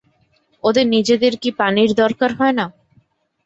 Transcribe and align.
ওদের 0.63 0.85
নিজেদের 0.87 1.33
কি 1.41 1.49
পানির 1.59 1.89
দরকার 1.93 2.31
হয় 2.33 2.55
না? 2.59 2.65